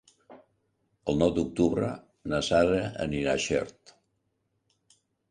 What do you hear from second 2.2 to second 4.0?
na Sara anirà a Xert.